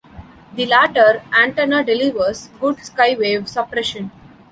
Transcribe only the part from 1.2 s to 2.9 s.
antenna delivers good